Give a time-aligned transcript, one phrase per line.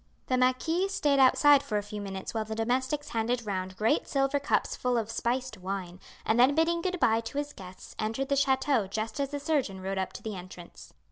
[0.25, 4.39] The marquis stayed outside for a few minutes while the domestics handed round great silver
[4.39, 8.35] cups full of spiced wine, and then bidding good bye to his guests entered the
[8.35, 10.91] chateau just as the surgeon rode up to the entrance.